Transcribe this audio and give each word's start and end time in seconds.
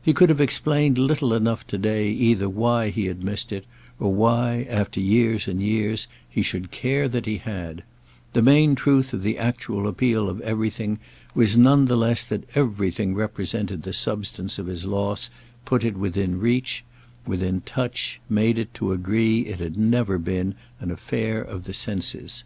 He 0.00 0.14
could 0.14 0.30
have 0.30 0.40
explained 0.40 0.96
little 0.96 1.34
enough 1.34 1.66
to 1.66 1.76
day 1.76 2.08
either 2.10 2.48
why 2.48 2.88
he 2.88 3.04
had 3.04 3.22
missed 3.22 3.52
it 3.52 3.66
or 4.00 4.10
why, 4.10 4.66
after 4.66 4.98
years 4.98 5.46
and 5.46 5.62
years, 5.62 6.06
he 6.26 6.40
should 6.40 6.70
care 6.70 7.06
that 7.06 7.26
he 7.26 7.36
had; 7.36 7.82
the 8.32 8.40
main 8.40 8.74
truth 8.74 9.12
of 9.12 9.20
the 9.20 9.36
actual 9.36 9.86
appeal 9.86 10.26
of 10.30 10.40
everything 10.40 10.98
was 11.34 11.58
none 11.58 11.84
the 11.84 11.98
less 11.98 12.24
that 12.24 12.48
everything 12.54 13.14
represented 13.14 13.82
the 13.82 13.92
substance 13.92 14.58
of 14.58 14.68
his 14.68 14.86
loss 14.86 15.28
put 15.66 15.84
it 15.84 15.98
within 15.98 16.40
reach, 16.40 16.82
within 17.26 17.60
touch, 17.66 18.22
made 18.30 18.56
it, 18.56 18.72
to 18.72 18.90
a 18.90 18.96
degree 18.96 19.40
it 19.42 19.58
had 19.58 19.76
never 19.76 20.16
been, 20.16 20.54
an 20.80 20.90
affair 20.90 21.42
of 21.42 21.64
the 21.64 21.74
senses. 21.74 22.42